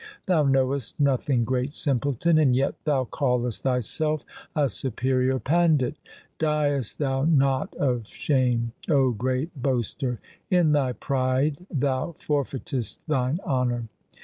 Thou 0.25 0.41
knowest 0.45 0.99
nothing, 0.99 1.43
great 1.43 1.75
simpleton, 1.75 2.39
and 2.39 2.55
yet 2.55 2.73
thou 2.85 3.03
callest 3.05 3.61
thyself 3.61 4.25
a 4.55 4.67
superior 4.67 5.37
pandit. 5.37 5.95
Diest 6.39 6.97
thou 6.97 7.23
not 7.25 7.75
of 7.75 8.07
shame, 8.07 8.71
O 8.89 9.11
great 9.11 9.55
boaster? 9.61 10.19
In 10.49 10.71
thy 10.71 10.93
pride 10.93 11.67
thou 11.69 12.15
forfeitest 12.17 12.97
thine 13.07 13.39
honour. 13.45 13.89